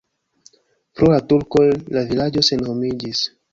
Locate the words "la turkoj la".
1.11-2.05